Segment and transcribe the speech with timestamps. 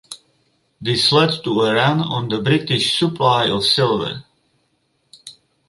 [0.81, 4.23] This led to a run on the British supply of silver.